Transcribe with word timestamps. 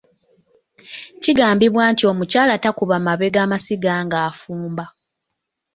Kigambibwa 1.21 1.83
nti 1.91 2.03
omukyala 2.11 2.53
takuba 2.63 2.95
mabega 3.05 3.41
masiga 3.51 3.93
ng'afumba. 4.05 4.85